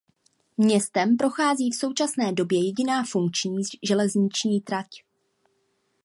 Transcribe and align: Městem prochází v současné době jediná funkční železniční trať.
Městem 0.57 1.17
prochází 1.17 1.71
v 1.71 1.75
současné 1.75 2.33
době 2.33 2.65
jediná 2.65 3.03
funkční 3.07 3.63
železniční 3.83 4.61
trať. 4.61 4.87